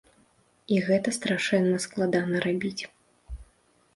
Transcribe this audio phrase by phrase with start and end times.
[0.77, 2.83] І гэта страшэнна складана рабіць.